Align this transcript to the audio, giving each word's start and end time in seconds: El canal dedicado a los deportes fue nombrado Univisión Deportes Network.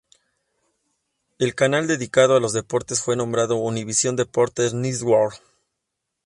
El 1.37 1.53
canal 1.53 1.85
dedicado 1.85 2.35
a 2.35 2.39
los 2.39 2.53
deportes 2.53 3.03
fue 3.03 3.15
nombrado 3.15 3.57
Univisión 3.57 4.15
Deportes 4.15 4.73
Network. 4.73 5.35